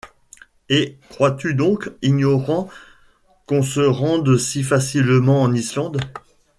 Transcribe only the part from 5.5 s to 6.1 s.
Islande?